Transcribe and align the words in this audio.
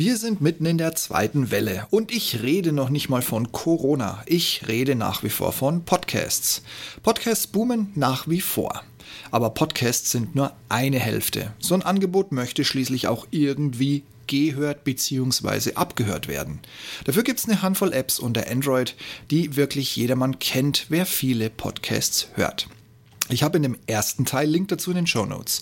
Wir 0.00 0.16
sind 0.16 0.40
mitten 0.40 0.64
in 0.64 0.78
der 0.78 0.94
zweiten 0.94 1.50
Welle 1.50 1.86
und 1.90 2.10
ich 2.10 2.40
rede 2.42 2.72
noch 2.72 2.88
nicht 2.88 3.10
mal 3.10 3.20
von 3.20 3.52
Corona. 3.52 4.22
Ich 4.24 4.66
rede 4.66 4.94
nach 4.94 5.22
wie 5.22 5.28
vor 5.28 5.52
von 5.52 5.84
Podcasts. 5.84 6.62
Podcasts 7.02 7.46
boomen 7.46 7.92
nach 7.96 8.26
wie 8.26 8.40
vor. 8.40 8.82
Aber 9.30 9.50
Podcasts 9.50 10.10
sind 10.10 10.34
nur 10.34 10.56
eine 10.70 10.98
Hälfte. 10.98 11.52
So 11.58 11.74
ein 11.74 11.82
Angebot 11.82 12.32
möchte 12.32 12.64
schließlich 12.64 13.08
auch 13.08 13.26
irgendwie 13.30 14.04
gehört 14.26 14.84
bzw. 14.84 15.74
abgehört 15.74 16.28
werden. 16.28 16.60
Dafür 17.04 17.22
gibt 17.22 17.40
es 17.40 17.44
eine 17.44 17.60
Handvoll 17.60 17.92
Apps 17.92 18.18
unter 18.18 18.50
Android, 18.50 18.96
die 19.30 19.54
wirklich 19.56 19.96
jedermann 19.96 20.38
kennt, 20.38 20.86
wer 20.88 21.04
viele 21.04 21.50
Podcasts 21.50 22.28
hört. 22.36 22.68
Ich 23.32 23.42
habe 23.42 23.58
in 23.58 23.62
dem 23.62 23.76
ersten 23.86 24.24
Teil, 24.24 24.48
Link 24.48 24.68
dazu 24.68 24.90
in 24.90 24.96
den 24.96 25.06
Show 25.06 25.24
Notes, 25.24 25.60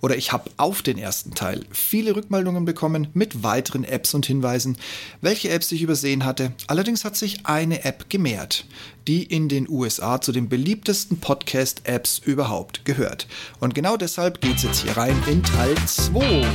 oder 0.00 0.16
ich 0.16 0.32
habe 0.32 0.50
auf 0.56 0.82
den 0.82 0.96
ersten 0.96 1.34
Teil 1.34 1.64
viele 1.70 2.16
Rückmeldungen 2.16 2.64
bekommen 2.64 3.08
mit 3.12 3.42
weiteren 3.42 3.84
Apps 3.84 4.14
und 4.14 4.24
Hinweisen, 4.24 4.78
welche 5.20 5.50
Apps 5.50 5.70
ich 5.72 5.82
übersehen 5.82 6.24
hatte. 6.24 6.52
Allerdings 6.66 7.04
hat 7.04 7.16
sich 7.16 7.46
eine 7.46 7.84
App 7.84 8.08
gemehrt, 8.08 8.64
die 9.06 9.22
in 9.22 9.48
den 9.48 9.68
USA 9.68 10.20
zu 10.20 10.32
den 10.32 10.48
beliebtesten 10.48 11.18
Podcast-Apps 11.20 12.20
überhaupt 12.24 12.84
gehört. 12.84 13.26
Und 13.58 13.74
genau 13.74 13.96
deshalb 13.96 14.40
geht 14.40 14.56
es 14.56 14.62
jetzt 14.62 14.82
hier 14.82 14.96
rein 14.96 15.22
in 15.26 15.42
Teil 15.42 15.74
2. 15.86 16.46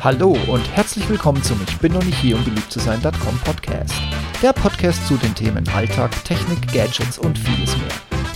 Hallo 0.00 0.36
und 0.46 0.68
herzlich 0.74 1.08
willkommen 1.08 1.42
zum 1.42 1.60
Ich 1.68 1.76
bin 1.78 1.92
noch 1.92 2.04
nicht 2.04 2.18
hier, 2.18 2.36
um 2.36 2.44
beliebt 2.44 2.72
zu 2.72 2.80
sein.com 2.80 3.38
Podcast. 3.44 3.94
Der 4.40 4.52
Podcast 4.52 5.04
zu 5.08 5.16
den 5.16 5.34
Themen 5.34 5.68
Alltag, 5.70 6.12
Technik, 6.24 6.72
Gadgets 6.72 7.18
und 7.18 7.36
vieles 7.36 7.76
mehr. 7.76 7.88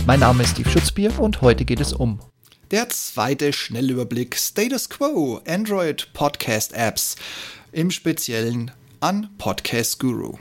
Mein 0.05 0.19
Name 0.19 0.43
ist 0.43 0.49
Steve 0.49 0.69
Schutzbier 0.69 1.17
und 1.17 1.41
heute 1.41 1.63
geht 1.63 1.79
es 1.79 1.93
um 1.93 2.19
der 2.71 2.89
zweite 2.89 3.53
Schnellüberblick 3.53 4.35
Status 4.35 4.89
Quo 4.89 5.39
Android 5.47 6.11
Podcast 6.11 6.73
Apps, 6.73 7.15
im 7.71 7.89
Speziellen 7.89 8.71
an 8.99 9.29
Podcast 9.37 9.97
Guru. 9.97 10.37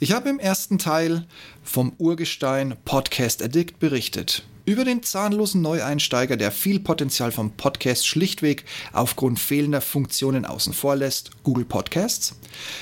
Ich 0.00 0.12
habe 0.12 0.30
im 0.30 0.38
ersten 0.38 0.78
Teil 0.78 1.26
vom 1.62 1.92
Urgestein 1.98 2.76
Podcast 2.86 3.42
Addict 3.42 3.78
berichtet 3.78 4.42
über 4.66 4.84
den 4.84 5.02
zahnlosen 5.02 5.62
Neueinsteiger, 5.62 6.36
der 6.36 6.50
viel 6.50 6.80
Potenzial 6.80 7.32
vom 7.32 7.52
Podcast 7.52 8.06
schlichtweg 8.06 8.64
aufgrund 8.92 9.38
fehlender 9.38 9.80
Funktionen 9.80 10.44
außen 10.44 10.74
vor 10.74 10.96
lässt, 10.96 11.30
Google 11.44 11.64
Podcasts. 11.64 12.34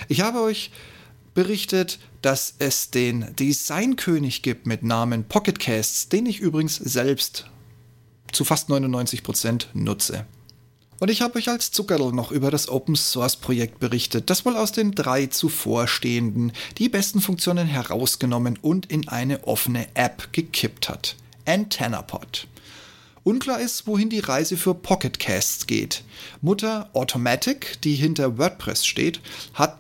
Ich 0.09 0.23
habe 0.23 0.41
euch 0.41 0.73
berichtet, 1.35 1.99
dass 2.23 2.55
es 2.59 2.91
den 2.91 3.37
Designkönig 3.39 4.43
gibt 4.43 4.67
mit 4.67 4.83
Namen 4.83 5.25
Pocketcasts, 5.25 6.09
den 6.09 6.27
ich 6.27 6.41
übrigens 6.41 6.77
selbst 6.77 7.47
zu 8.33 8.45
fast 8.45 8.71
99% 8.71 9.67
nutze. 9.75 10.27
Und 11.01 11.11
ich 11.11 11.21
habe 11.21 11.37
euch 11.39 11.49
als 11.49 11.71
Zuckerl 11.71 12.13
noch 12.13 12.31
über 12.31 12.51
das 12.51 12.69
Open 12.69 12.97
Source 12.97 13.37
Projekt 13.37 13.79
berichtet, 13.79 14.31
das 14.31 14.47
wohl 14.47 14.57
aus 14.57 14.73
den 14.73 14.93
drei 14.93 15.27
zuvorstehenden 15.27 16.53
die 16.79 16.89
besten 16.89 17.21
Funktionen 17.21 17.67
herausgenommen 17.67 18.59
und 18.63 18.87
in 18.87 19.09
eine 19.09 19.45
offene 19.47 19.87
App 19.95 20.33
gekippt 20.33 20.89
hat. 20.89 21.17
AntennaPod. 21.45 22.47
Unklar 23.23 23.61
ist, 23.61 23.87
wohin 23.87 24.11
die 24.11 24.21
Reise 24.21 24.57
für 24.57 24.75
Pocketcasts 24.75 25.67
geht. 25.67 26.05
Mutter 26.43 26.91
Automatic, 26.93 27.81
die 27.83 27.95
hinter 27.95 28.37
WordPress 28.37 28.85
steht, 28.85 29.21
hat 29.55 29.79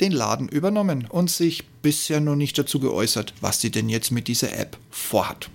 den 0.00 0.12
Laden 0.12 0.48
übernommen 0.48 1.06
und 1.08 1.30
sich 1.30 1.66
bisher 1.82 2.20
noch 2.20 2.36
nicht 2.36 2.58
dazu 2.58 2.80
geäußert, 2.80 3.34
was 3.40 3.60
sie 3.60 3.70
denn 3.70 3.88
jetzt 3.88 4.10
mit 4.10 4.28
dieser 4.28 4.58
App 4.58 4.76
vorhat. 4.90 5.50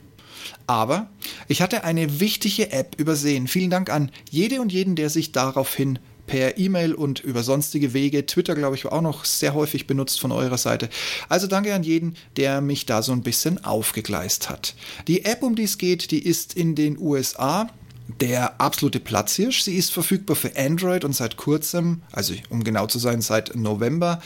Aber 0.68 1.10
ich 1.48 1.62
hatte 1.62 1.84
eine 1.84 2.20
wichtige 2.20 2.72
App 2.72 2.96
übersehen. 2.98 3.48
Vielen 3.48 3.70
Dank 3.70 3.90
an 3.90 4.12
jede 4.30 4.62
und 4.62 4.72
jeden, 4.72 4.96
der 4.96 5.10
sich 5.10 5.32
daraufhin 5.32 6.00
per 6.28 6.58
E-Mail 6.58 6.94
und 6.94 7.20
über 7.20 7.44
sonstige 7.44 7.94
Wege. 7.94 8.26
Twitter, 8.26 8.56
glaube 8.56 8.76
ich, 8.76 8.86
war 8.86 8.94
auch 8.94 9.02
noch 9.02 9.26
sehr 9.26 9.54
häufig 9.54 9.88
benutzt 9.88 10.20
von 10.20 10.32
eurer 10.32 10.58
Seite. 10.58 10.90
Also 11.30 11.48
danke 11.48 11.74
an 11.74 11.84
jeden, 11.84 12.16
der 12.38 12.62
mich 12.62 12.86
da 12.86 13.02
so 13.02 13.12
ein 13.12 13.22
bisschen 13.22 13.64
aufgegleist 13.64 14.50
hat. 14.50 14.76
Die 15.08 15.26
App, 15.26 15.44
um 15.44 15.56
die 15.56 15.64
es 15.64 15.78
geht, 15.78 16.12
die 16.12 16.26
ist 16.26 16.56
in 16.56 16.76
den 16.76 16.98
USA 17.00 17.70
der 18.20 18.60
absolute 18.62 19.00
Platzhirsch. 19.00 19.64
Sie 19.64 19.76
ist 19.76 19.92
verfügbar 19.92 20.36
für 20.36 20.56
Android 20.56 21.04
und 21.04 21.14
seit 21.14 21.38
kurzem, 21.38 22.02
also 22.12 22.34
um 22.50 22.64
genau 22.64 22.88
zu 22.88 23.00
sein, 23.00 23.22
seit 23.22 23.56
November, 23.56 24.22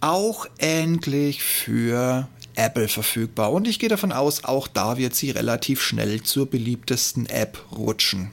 auch 0.00 0.46
endlich 0.58 1.42
für 1.42 2.28
Apple 2.54 2.88
verfügbar. 2.88 3.52
Und 3.52 3.68
ich 3.68 3.78
gehe 3.78 3.88
davon 3.88 4.12
aus, 4.12 4.44
auch 4.44 4.66
da 4.68 4.98
wird 4.98 5.14
sie 5.14 5.30
relativ 5.30 5.82
schnell 5.82 6.22
zur 6.22 6.46
beliebtesten 6.46 7.26
App 7.26 7.58
rutschen. 7.72 8.30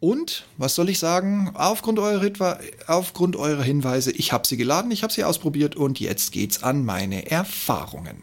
Und, 0.00 0.46
was 0.56 0.74
soll 0.74 0.88
ich 0.88 0.98
sagen, 0.98 1.50
aufgrund 1.52 1.98
eurer, 1.98 2.58
aufgrund 2.86 3.36
eurer 3.36 3.62
Hinweise, 3.62 4.10
ich 4.12 4.32
habe 4.32 4.46
sie 4.46 4.56
geladen, 4.56 4.90
ich 4.90 5.02
habe 5.02 5.12
sie 5.12 5.24
ausprobiert 5.24 5.76
und 5.76 6.00
jetzt 6.00 6.32
geht's 6.32 6.62
an 6.62 6.86
meine 6.86 7.30
Erfahrungen. 7.30 8.22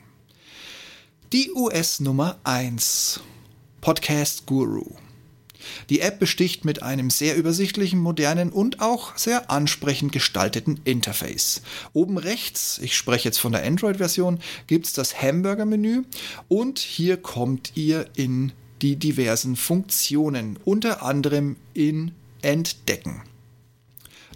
Die 1.34 1.52
US 1.54 2.00
Nummer 2.00 2.38
1. 2.44 3.20
Podcast 3.80 4.48
Guru. 4.48 4.96
Die 5.90 6.00
App 6.00 6.18
besticht 6.20 6.66
mit 6.66 6.82
einem 6.82 7.12
sehr 7.12 7.36
übersichtlichen, 7.36 8.00
modernen 8.00 8.52
und 8.52 8.82
auch 8.82 9.16
sehr 9.16 9.52
ansprechend 9.52 10.12
gestalteten 10.12 10.80
Interface. 10.84 11.62
Oben 11.94 12.18
rechts, 12.18 12.80
ich 12.82 12.98
spreche 12.98 13.26
jetzt 13.26 13.40
von 13.40 13.52
der 13.52 13.64
Android-Version, 13.64 14.40
gibt 14.66 14.88
es 14.88 14.94
das 14.94 15.22
Hamburger-Menü 15.22 16.04
und 16.48 16.80
hier 16.80 17.18
kommt 17.18 17.74
ihr 17.76 18.08
in 18.16 18.52
die 18.82 18.96
diversen 18.96 19.56
Funktionen, 19.56 20.58
unter 20.66 21.04
anderem 21.04 21.56
in 21.74 22.12
Entdecken. 22.42 23.24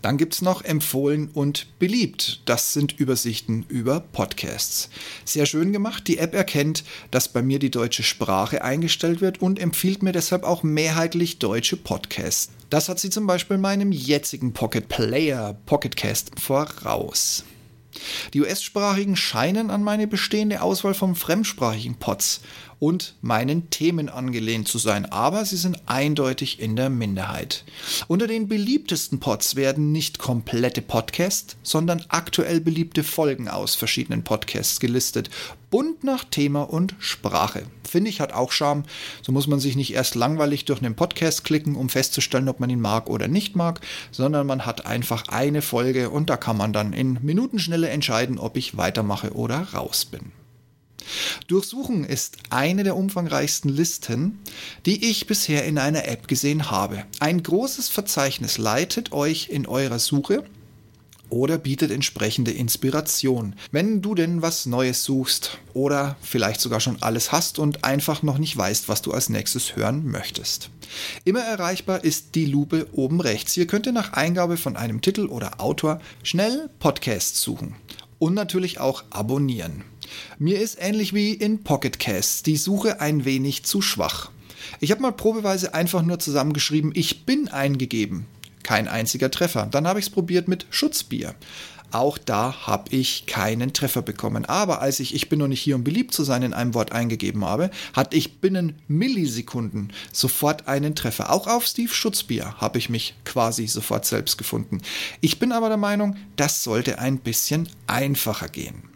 Dann 0.02 0.18
gibt 0.18 0.34
es 0.34 0.42
noch 0.42 0.64
empfohlen 0.64 1.30
und 1.32 1.68
beliebt. 1.78 2.42
Das 2.46 2.74
sind 2.74 3.00
Übersichten 3.00 3.66
über 3.68 4.00
Podcasts. 4.00 4.90
Sehr 5.26 5.46
schön 5.46 5.72
gemacht. 5.72 6.08
Die 6.08 6.18
App 6.18 6.34
erkennt, 6.34 6.84
dass 7.12 7.30
bei 7.30 7.44
mir 7.44 7.60
die 7.60 7.70
deutsche 7.70 8.02
Sprache 8.02 8.64
eingestellt 8.64 9.22
wird 9.22 9.42
und 9.42 9.60
empfiehlt 9.60 10.02
mir 10.02 10.12
deshalb 10.12 10.44
auch 10.44 10.64
mehrheitlich 10.64 11.38
deutsche 11.38 11.78
Podcasts. 11.78 12.52
Das 12.72 12.90
hat 12.90 13.00
sie 13.00 13.12
zum 13.12 13.28
Beispiel 13.28 13.58
meinem 13.58 13.92
jetzigen 13.92 14.54
Pocket 14.54 14.88
Player 14.88 15.56
Pocketcast 15.66 16.40
voraus. 16.40 17.44
Die 18.34 18.42
US-sprachigen 18.42 19.18
scheinen 19.18 19.70
an 19.70 19.84
meine 19.84 20.08
bestehende 20.08 20.62
Auswahl 20.62 20.94
von 20.94 21.14
fremdsprachigen 21.16 21.96
Pods 21.96 22.42
und 22.82 23.14
meinen 23.22 23.70
Themen 23.70 24.10
angelehnt 24.10 24.68
zu 24.68 24.80
sein, 24.80 25.06
aber 25.06 25.46
sie 25.46 25.56
sind 25.56 25.84
eindeutig 25.86 26.60
in 26.60 26.76
der 26.76 26.90
Minderheit. 26.90 27.64
Unter 28.08 28.26
den 28.26 28.48
beliebtesten 28.48 29.20
Pods 29.20 29.56
werden 29.56 29.92
nicht 29.92 30.18
komplette 30.18 30.82
Podcasts, 30.82 31.58
sondern 31.62 32.04
aktuell 32.10 32.60
beliebte 32.60 33.04
Folgen 33.04 33.48
aus 33.48 33.76
verschiedenen 33.76 34.24
Podcasts 34.24 34.80
gelistet, 34.80 35.30
bunt 35.70 36.04
nach 36.04 36.24
Thema 36.24 36.64
und 36.64 36.96
Sprache. 36.98 37.68
Finde 37.88 38.10
ich 38.10 38.20
hat 38.20 38.34
auch 38.34 38.52
Charme, 38.52 38.84
so 39.22 39.32
muss 39.32 39.46
man 39.46 39.60
sich 39.60 39.76
nicht 39.76 39.94
erst 39.94 40.16
langweilig 40.16 40.66
durch 40.66 40.82
einen 40.82 40.96
Podcast 40.96 41.44
klicken, 41.44 41.76
um 41.76 41.88
festzustellen, 41.88 42.50
ob 42.50 42.60
man 42.60 42.72
ihn 42.72 42.82
mag 42.82 43.12
oder 43.12 43.28
nicht 43.28 43.56
mag, 43.56 43.80
sondern 44.12 44.48
man 44.48 44.66
hat 44.66 44.88
einfach 44.88 45.28
eine 45.28 45.62
Folge 45.62 46.10
und 46.10 46.32
da 46.32 46.36
kann 46.36 46.58
man 46.58 46.74
dann 46.74 46.94
in 46.94 47.20
Minutenschnelle 47.22 47.90
entscheiden, 47.90 48.40
ob 48.40 48.58
ich 48.58 48.76
weitermache 48.76 49.34
oder 49.34 49.68
raus 49.72 50.06
bin. 50.06 50.32
Durchsuchen 51.48 52.04
ist 52.04 52.38
eine 52.50 52.84
der 52.84 52.96
umfangreichsten 52.96 53.70
Listen, 53.70 54.40
die 54.86 55.10
ich 55.10 55.28
bisher 55.28 55.66
in 55.66 55.78
einer 55.78 56.08
App 56.08 56.28
gesehen 56.28 56.72
habe. 56.72 57.06
Ein 57.20 57.44
großes 57.44 57.90
Verzeichnis 57.90 58.58
leitet 58.58 59.12
euch 59.12 59.50
in 59.50 59.68
eurer 59.68 60.00
Suche 60.00 60.44
oder 61.32 61.58
bietet 61.58 61.92
entsprechende 61.92 62.52
Inspiration. 62.52 63.56
Wenn 63.72 64.02
du 64.02 64.14
denn 64.14 64.42
was 64.42 64.66
Neues 64.66 65.04
suchst 65.04 65.58
oder 65.74 66.18
vielleicht 66.22 66.62
sogar 66.62 66.80
schon 66.80 67.02
alles 67.02 67.32
hast 67.32 67.58
und 67.58 67.84
einfach 67.84 68.22
noch 68.22 68.38
nicht 68.38 68.56
weißt, 68.56 68.90
was 68.90 69.02
du 69.02 69.12
als 69.12 69.30
nächstes 69.30 69.76
hören 69.76 70.06
möchtest. 70.06 70.70
Immer 71.24 71.40
erreichbar 71.40 72.04
ist 72.04 72.36
die 72.36 72.46
Lupe 72.46 72.88
oben 72.92 73.22
rechts. 73.22 73.54
Hier 73.54 73.66
könnt 73.66 73.86
ihr 73.86 73.94
nach 73.94 74.14
Eingabe 74.14 74.58
von 74.58 74.76
einem 74.76 75.02
Titel 75.02 75.28
oder 75.28 75.62
Autor 75.62 76.02
schnell 76.22 76.70
Podcasts 76.80 77.42
suchen 77.42 77.76
und 78.20 78.34
natürlich 78.34 78.80
auch 78.80 79.04
abonnieren. 79.10 79.84
Mir 80.40 80.60
ist 80.60 80.78
ähnlich 80.80 81.14
wie 81.14 81.34
in 81.34 81.64
Pocket 81.64 82.00
Casts 82.00 82.44
die 82.44 82.58
Suche 82.58 83.02
ein 83.02 83.26
wenig 83.26 83.64
zu 83.64 83.82
schwach. 83.82 84.32
Ich 84.80 84.92
habe 84.92 85.02
mal 85.02 85.12
probeweise 85.12 85.74
einfach 85.74 86.02
nur 86.02 86.20
zusammengeschrieben, 86.20 86.92
ich 86.96 87.26
bin 87.26 87.48
eingegeben. 87.48 88.26
Kein 88.64 88.88
einziger 88.88 89.32
Treffer. 89.32 89.68
Dann 89.70 89.88
habe 89.88 90.00
ich 90.00 90.06
es 90.06 90.12
probiert 90.12 90.48
mit 90.48 90.68
Schutzbier. 90.70 91.36
Auch 91.92 92.18
da 92.18 92.68
habe 92.68 92.96
ich 92.96 93.26
keinen 93.26 93.74
Treffer 93.74 94.02
bekommen. 94.02 94.46
Aber 94.46 94.82
als 94.82 95.00
ich 95.00 95.14
Ich 95.14 95.28
bin 95.28 95.40
noch 95.40 95.48
nicht 95.48 95.62
hier, 95.62 95.76
um 95.76 95.84
beliebt 95.84 96.14
zu 96.14 96.24
sein 96.24 96.42
in 96.42 96.54
einem 96.54 96.74
Wort 96.74 96.94
eingegeben 96.94 97.44
habe, 97.44 97.70
hatte 97.94 98.16
ich 98.16 98.40
binnen 98.40 98.76
Millisekunden 98.88 99.92
sofort 100.14 100.68
einen 100.68 100.96
Treffer. 100.96 101.32
Auch 101.32 101.48
auf 101.48 101.66
Steve 101.66 101.94
Schutzbier 101.94 102.56
habe 102.60 102.78
ich 102.78 102.90
mich 102.90 103.16
quasi 103.26 103.68
sofort 103.68 104.06
selbst 104.06 104.38
gefunden. 104.38 104.82
Ich 105.20 105.38
bin 105.38 105.52
aber 105.52 105.68
der 105.68 105.78
Meinung, 105.78 106.16
das 106.38 106.64
sollte 106.64 107.00
ein 107.00 107.18
bisschen 107.18 107.68
einfacher 107.88 108.48
gehen. 108.48 108.91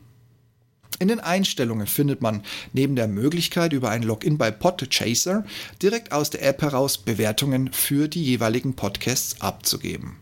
In 0.99 1.09
den 1.09 1.19
Einstellungen 1.19 1.87
findet 1.87 2.21
man 2.21 2.41
neben 2.71 2.95
der 2.95 3.07
Möglichkeit, 3.07 3.73
über 3.73 3.89
ein 3.89 4.03
Login 4.03 4.37
bei 4.37 4.49
Podchaser 4.49 5.45
direkt 5.81 6.13
aus 6.13 6.29
der 6.29 6.43
App 6.43 6.61
heraus 6.61 6.97
Bewertungen 6.97 7.73
für 7.73 8.07
die 8.07 8.23
jeweiligen 8.23 8.75
Podcasts 8.75 9.41
abzugeben. 9.41 10.17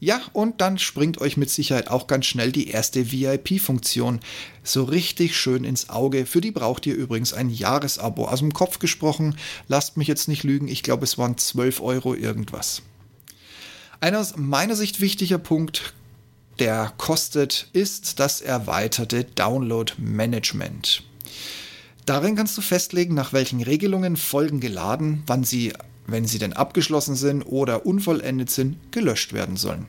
Ja, 0.00 0.20
und 0.32 0.60
dann 0.60 0.78
springt 0.78 1.20
euch 1.20 1.36
mit 1.36 1.50
Sicherheit 1.50 1.88
auch 1.88 2.06
ganz 2.06 2.26
schnell 2.26 2.52
die 2.52 2.68
erste 2.68 3.10
VIP-Funktion 3.10 4.20
so 4.62 4.84
richtig 4.84 5.36
schön 5.36 5.64
ins 5.64 5.88
Auge. 5.88 6.24
Für 6.24 6.40
die 6.40 6.52
braucht 6.52 6.86
ihr 6.86 6.94
übrigens 6.94 7.32
ein 7.32 7.50
Jahresabo. 7.50 8.26
Aus 8.26 8.38
dem 8.38 8.52
Kopf 8.52 8.78
gesprochen, 8.78 9.36
lasst 9.66 9.96
mich 9.96 10.06
jetzt 10.06 10.28
nicht 10.28 10.44
lügen, 10.44 10.68
ich 10.68 10.82
glaube 10.82 11.04
es 11.04 11.18
waren 11.18 11.36
12 11.36 11.80
Euro 11.80 12.14
irgendwas. 12.14 12.82
Ein 14.00 14.14
aus 14.14 14.36
meiner 14.36 14.76
Sicht 14.76 15.00
wichtiger 15.00 15.38
Punkt, 15.38 15.94
der 16.58 16.92
kostet, 16.96 17.68
ist 17.72 18.20
das 18.20 18.40
erweiterte 18.40 19.24
Download 19.24 19.92
Management. 19.98 21.02
Darin 22.06 22.36
kannst 22.36 22.56
du 22.56 22.62
festlegen, 22.62 23.14
nach 23.14 23.32
welchen 23.32 23.62
Regelungen 23.62 24.16
Folgen 24.16 24.60
geladen, 24.60 25.22
wann 25.26 25.44
sie 25.44 25.72
wenn 26.08 26.26
sie 26.26 26.38
denn 26.38 26.54
abgeschlossen 26.54 27.14
sind 27.14 27.42
oder 27.42 27.86
unvollendet 27.86 28.50
sind, 28.50 28.76
gelöscht 28.90 29.32
werden 29.32 29.56
sollen. 29.56 29.86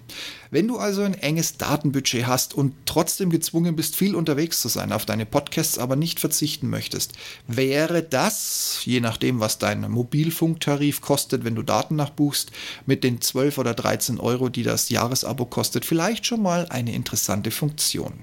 Wenn 0.52 0.68
du 0.68 0.78
also 0.78 1.02
ein 1.02 1.14
enges 1.14 1.58
Datenbudget 1.58 2.28
hast 2.28 2.54
und 2.54 2.74
trotzdem 2.86 3.30
gezwungen 3.30 3.76
bist, 3.76 3.96
viel 3.96 4.16
unterwegs 4.16 4.62
zu 4.62 4.68
sein, 4.68 4.92
auf 4.92 5.06
deine 5.06 5.26
Podcasts 5.26 5.78
aber 5.78 5.96
nicht 5.96 6.20
verzichten 6.20 6.70
möchtest, 6.70 7.14
wäre 7.48 8.04
das, 8.04 8.82
je 8.84 9.00
nachdem, 9.00 9.40
was 9.40 9.60
dein 9.60 9.90
Mobilfunktarif 9.90 11.02
kostet, 11.02 11.46
wenn 11.46 11.56
du 11.56 11.64
Daten 11.64 11.96
nachbuchst, 11.96 12.52
mit 12.86 13.04
den 13.04 13.22
12 13.22 13.58
oder 13.58 13.74
13 13.74 14.20
Euro, 14.20 14.50
die 14.50 14.64
das 14.64 14.90
Jahresabo 14.90 15.46
kostet, 15.46 15.86
vielleicht 15.86 16.26
schon 16.26 16.42
mal 16.42 16.68
eine 16.70 16.94
interessante 16.94 17.52
Funktion. 17.52 18.14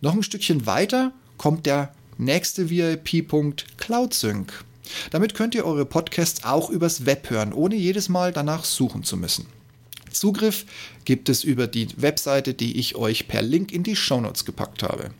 Noch 0.00 0.14
ein 0.14 0.22
Stückchen 0.22 0.66
weiter 0.66 1.12
kommt 1.38 1.64
der 1.64 1.94
nächste 2.18 2.68
VIP-Punkt 2.68 3.78
CloudSync. 3.78 4.64
Damit 5.10 5.34
könnt 5.34 5.54
ihr 5.54 5.64
eure 5.64 5.86
Podcasts 5.86 6.44
auch 6.44 6.70
übers 6.70 7.06
Web 7.06 7.30
hören, 7.30 7.52
ohne 7.52 7.76
jedes 7.76 8.08
Mal 8.08 8.32
danach 8.32 8.64
suchen 8.64 9.04
zu 9.04 9.16
müssen. 9.16 9.46
Zugriff 10.12 10.66
gibt 11.04 11.28
es 11.28 11.44
über 11.44 11.66
die 11.66 11.88
Webseite, 11.96 12.54
die 12.54 12.78
ich 12.78 12.96
euch 12.96 13.28
per 13.28 13.42
Link 13.42 13.72
in 13.72 13.82
die 13.82 13.96
Shownotes 13.96 14.44
gepackt 14.44 14.82
habe. 14.82 15.10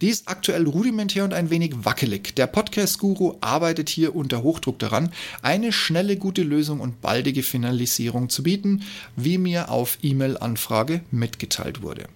Die 0.00 0.08
ist 0.08 0.28
aktuell 0.28 0.66
rudimentär 0.66 1.24
und 1.24 1.32
ein 1.32 1.50
wenig 1.50 1.84
wackelig. 1.84 2.34
Der 2.34 2.46
Podcast-Guru 2.46 3.36
arbeitet 3.40 3.88
hier 3.88 4.14
unter 4.14 4.42
Hochdruck 4.42 4.78
daran, 4.78 5.12
eine 5.40 5.72
schnelle, 5.72 6.16
gute 6.16 6.42
Lösung 6.42 6.80
und 6.80 7.00
baldige 7.00 7.42
Finalisierung 7.42 8.28
zu 8.28 8.42
bieten, 8.42 8.82
wie 9.16 9.38
mir 9.38 9.70
auf 9.70 9.98
E-Mail-Anfrage 10.02 11.02
mitgeteilt 11.10 11.82
wurde. 11.82 12.08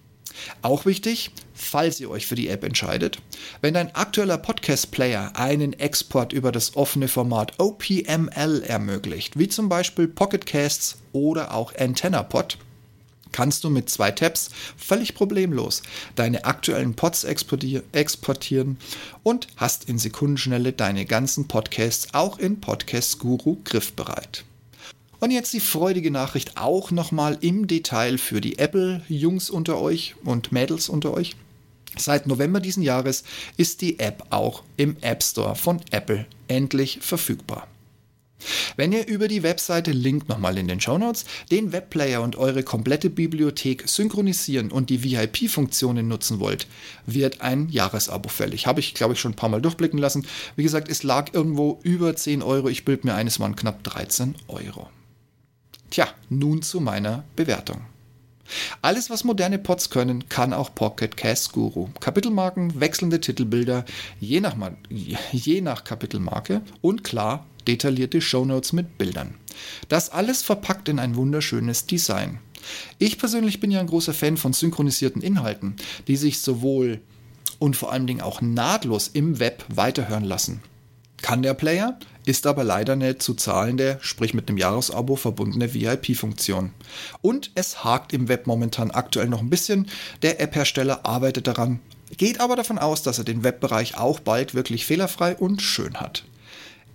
Auch 0.62 0.86
wichtig, 0.86 1.30
falls 1.54 2.00
ihr 2.00 2.10
euch 2.10 2.26
für 2.26 2.34
die 2.34 2.48
App 2.48 2.64
entscheidet, 2.64 3.18
wenn 3.60 3.74
dein 3.74 3.94
aktueller 3.94 4.38
Podcast-Player 4.38 5.32
einen 5.36 5.72
Export 5.74 6.32
über 6.32 6.52
das 6.52 6.76
offene 6.76 7.08
Format 7.08 7.58
OPML 7.58 8.62
ermöglicht, 8.66 9.38
wie 9.38 9.48
zum 9.48 9.68
Beispiel 9.68 10.08
Pocketcasts 10.08 10.98
oder 11.12 11.54
auch 11.54 11.74
AntennaPod, 11.74 12.58
kannst 13.32 13.64
du 13.64 13.70
mit 13.70 13.90
zwei 13.90 14.12
Tabs 14.12 14.50
völlig 14.76 15.14
problemlos 15.14 15.82
deine 16.14 16.44
aktuellen 16.44 16.94
Pods 16.94 17.24
exportieren 17.24 18.78
und 19.22 19.48
hast 19.56 19.88
in 19.88 19.98
Sekundenschnelle 19.98 20.72
deine 20.72 21.04
ganzen 21.04 21.48
Podcasts 21.48 22.14
auch 22.14 22.38
in 22.38 22.60
Podcast 22.60 23.18
Guru 23.18 23.58
griffbereit. 23.64 24.44
Und 25.18 25.30
jetzt 25.30 25.52
die 25.54 25.60
freudige 25.60 26.10
Nachricht 26.10 26.56
auch 26.56 26.90
nochmal 26.90 27.38
im 27.40 27.66
Detail 27.66 28.18
für 28.18 28.40
die 28.40 28.58
Apple-Jungs 28.58 29.48
unter 29.50 29.80
euch 29.80 30.14
und 30.24 30.52
Mädels 30.52 30.88
unter 30.88 31.14
euch. 31.14 31.36
Seit 31.96 32.26
November 32.26 32.60
diesen 32.60 32.82
Jahres 32.82 33.24
ist 33.56 33.80
die 33.80 33.98
App 33.98 34.26
auch 34.30 34.62
im 34.76 34.96
App 35.00 35.22
Store 35.22 35.56
von 35.56 35.80
Apple 35.90 36.26
endlich 36.48 36.98
verfügbar. 37.00 37.66
Wenn 38.76 38.92
ihr 38.92 39.06
über 39.06 39.28
die 39.28 39.42
Webseite 39.42 39.92
Link 39.92 40.28
nochmal 40.28 40.58
in 40.58 40.68
den 40.68 40.80
Show 40.80 40.98
Notes 40.98 41.24
den 41.50 41.72
Webplayer 41.72 42.20
und 42.20 42.36
eure 42.36 42.62
komplette 42.62 43.08
Bibliothek 43.08 43.88
synchronisieren 43.88 44.70
und 44.70 44.90
die 44.90 45.02
VIP-Funktionen 45.02 46.06
nutzen 46.06 46.38
wollt, 46.38 46.66
wird 47.06 47.40
ein 47.40 47.70
Jahresabo 47.70 48.28
fällig. 48.28 48.66
Habe 48.66 48.80
ich, 48.80 48.92
glaube 48.92 49.14
ich, 49.14 49.20
schon 49.20 49.32
ein 49.32 49.36
paar 49.36 49.48
Mal 49.48 49.62
durchblicken 49.62 49.98
lassen. 49.98 50.26
Wie 50.54 50.62
gesagt, 50.62 50.90
es 50.90 51.02
lag 51.02 51.32
irgendwo 51.32 51.80
über 51.82 52.14
10 52.14 52.42
Euro. 52.42 52.68
Ich 52.68 52.84
bild 52.84 53.06
mir 53.06 53.14
eines 53.14 53.40
waren 53.40 53.56
knapp 53.56 53.82
13 53.84 54.34
Euro. 54.48 54.90
Tja, 55.96 56.08
nun 56.28 56.60
zu 56.60 56.82
meiner 56.82 57.24
Bewertung. 57.36 57.80
Alles, 58.82 59.08
was 59.08 59.24
moderne 59.24 59.58
Pods 59.58 59.88
können, 59.88 60.28
kann 60.28 60.52
auch 60.52 60.74
Pocket 60.74 61.16
Cast 61.16 61.52
Guru. 61.52 61.88
Kapitelmarken, 62.00 62.78
wechselnde 62.78 63.18
Titelbilder, 63.18 63.86
je 64.20 64.40
nach, 64.40 64.56
je 64.90 65.62
nach 65.62 65.84
Kapitelmarke 65.84 66.60
und 66.82 67.02
klar 67.02 67.46
detaillierte 67.66 68.20
Shownotes 68.20 68.74
mit 68.74 68.98
Bildern. 68.98 69.36
Das 69.88 70.10
alles 70.10 70.42
verpackt 70.42 70.90
in 70.90 70.98
ein 70.98 71.16
wunderschönes 71.16 71.86
Design. 71.86 72.40
Ich 72.98 73.16
persönlich 73.16 73.58
bin 73.58 73.70
ja 73.70 73.80
ein 73.80 73.86
großer 73.86 74.12
Fan 74.12 74.36
von 74.36 74.52
synchronisierten 74.52 75.22
Inhalten, 75.22 75.76
die 76.08 76.16
sich 76.16 76.40
sowohl 76.42 77.00
und 77.58 77.74
vor 77.74 77.90
Dingen 78.06 78.20
auch 78.20 78.42
nahtlos 78.42 79.08
im 79.08 79.38
Web 79.38 79.64
weiterhören 79.74 80.24
lassen. 80.24 80.60
Kann 81.22 81.42
der 81.42 81.54
Player? 81.54 81.98
ist 82.26 82.46
aber 82.46 82.64
leider 82.64 82.94
eine 82.94 83.18
zu 83.18 83.34
zahlende, 83.34 83.98
sprich 84.02 84.34
mit 84.34 84.48
einem 84.48 84.58
Jahresabo 84.58 85.16
verbundene 85.16 85.72
VIP-Funktion. 85.72 86.72
Und 87.22 87.52
es 87.54 87.84
hakt 87.84 88.12
im 88.12 88.28
Web 88.28 88.46
momentan 88.46 88.90
aktuell 88.90 89.28
noch 89.28 89.40
ein 89.40 89.48
bisschen. 89.48 89.88
Der 90.22 90.40
App-Hersteller 90.40 91.06
arbeitet 91.06 91.46
daran, 91.46 91.78
geht 92.16 92.40
aber 92.40 92.56
davon 92.56 92.78
aus, 92.78 93.02
dass 93.02 93.18
er 93.18 93.24
den 93.24 93.44
Webbereich 93.44 93.96
auch 93.96 94.18
bald 94.20 94.54
wirklich 94.54 94.84
fehlerfrei 94.84 95.36
und 95.36 95.62
schön 95.62 95.94
hat. 95.94 96.24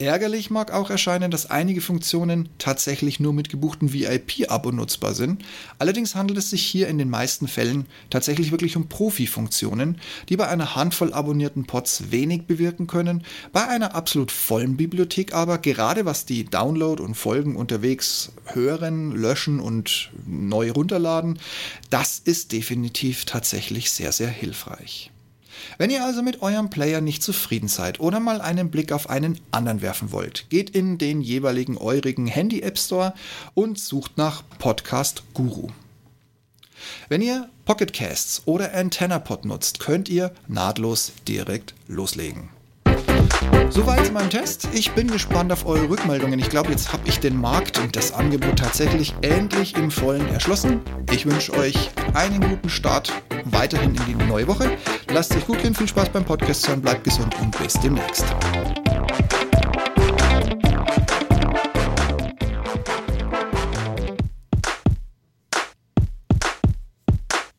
Ärgerlich 0.02 0.50
mag 0.50 0.72
auch 0.74 0.90
erscheinen, 0.90 1.30
dass 1.30 1.46
einige 1.46 1.80
Funktionen 1.80 2.50
tatsächlich 2.58 3.20
nur 3.20 3.34
mit 3.34 3.50
gebuchten 3.50 3.94
VIP-Abo 3.94 4.72
nutzbar 4.72 5.14
sind. 5.14 5.46
Allerdings 5.78 6.16
handelt 6.16 6.40
es 6.40 6.50
sich 6.50 6.64
hier 6.64 6.88
in 6.88 6.98
den 6.98 7.12
meisten 7.12 7.48
Fällen 7.48 7.86
tatsächlich 8.10 8.50
wirklich 8.50 8.76
um 8.76 8.90
Profi-Funktionen, 8.90 10.02
die 10.28 10.38
bei 10.38 10.48
einer 10.48 10.76
Handvoll 10.76 11.14
abonnierten 11.14 11.66
Pods 11.68 12.06
wenig 12.10 12.48
bewirken 12.48 12.88
können, 12.88 13.24
bei 13.54 13.68
einer 13.68 13.94
absolut 13.94 14.32
vollen 14.32 14.76
Bibliothek 14.76 15.36
aber, 15.36 15.60
gerade 15.60 16.04
was 16.04 16.26
die 16.26 16.46
Download 16.46 17.00
und 17.04 17.14
Folgen 17.14 17.56
unterwegs 17.56 18.32
hören, 18.46 19.12
löschen 19.12 19.60
und 19.60 20.10
neu 20.26 20.72
runterladen, 20.72 21.38
das 21.92 22.18
ist 22.18 22.54
definitiv 22.54 23.26
tatsächlich 23.26 23.92
sehr, 23.92 24.12
sehr 24.12 24.30
hilfreich. 24.30 25.12
Wenn 25.78 25.90
ihr 25.90 26.04
also 26.04 26.22
mit 26.22 26.42
eurem 26.42 26.70
Player 26.70 27.02
nicht 27.02 27.24
zufrieden 27.24 27.68
seid 27.68 28.00
oder 28.00 28.20
mal 28.20 28.42
einen 28.42 28.72
Blick 28.72 28.92
auf 28.92 29.10
einen 29.10 29.40
anderen 29.52 29.82
werfen 29.82 30.12
wollt, 30.12 30.50
geht 30.50 30.70
in 30.70 30.98
den 30.98 31.22
jeweiligen 31.22 31.78
eurigen 31.78 32.28
Handy 32.28 32.62
App 32.62 32.78
Store 32.78 33.14
und 33.54 33.80
sucht 33.80 34.18
nach 34.18 34.44
Podcast 34.60 35.24
Guru. 35.34 35.70
Wenn 37.10 37.22
ihr 37.22 37.50
Pocketcasts 37.66 38.44
oder 38.46 38.74
AntennaPod 38.74 39.46
nutzt, 39.46 39.80
könnt 39.80 40.10
ihr 40.10 40.32
nahtlos 40.48 41.14
direkt 41.28 41.74
loslegen. 41.88 42.50
Soweit 43.72 44.06
zu 44.06 44.12
meinem 44.12 44.30
Test. 44.30 44.68
Ich 44.74 44.92
bin 44.92 45.08
gespannt 45.08 45.50
auf 45.54 45.66
eure 45.66 45.90
Rückmeldungen. 45.90 46.38
Ich 46.40 46.50
glaube, 46.50 46.72
jetzt 46.72 46.92
habe 46.92 47.08
ich 47.08 47.22
den 47.22 47.40
Markt 47.40 47.80
und 47.80 47.96
das 47.96 48.12
Angebot 48.12 48.60
tatsächlich 48.60 49.16
endlich 49.22 49.78
im 49.78 49.90
Vollen 49.90 50.28
erschlossen. 50.28 50.82
Ich 51.10 51.26
wünsche 51.26 51.54
euch 51.54 51.90
einen 52.14 52.42
guten 52.42 52.70
Start 52.70 53.14
weiterhin 53.46 53.96
in 53.96 54.06
die 54.06 54.26
neue 54.26 54.46
Woche. 54.48 54.78
Lasst 55.14 55.34
euch 55.38 55.48
gut 55.48 55.62
gehen, 55.62 55.74
viel 55.74 55.88
Spaß 55.88 56.10
beim 56.10 56.26
Podcast 56.26 56.68
hören, 56.68 56.82
bleibt 56.82 57.06
gesund 57.06 57.34
und 57.40 57.58
bis 57.58 57.74
demnächst. 57.76 58.26